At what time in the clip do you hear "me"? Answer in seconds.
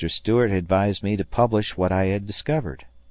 1.03-1.15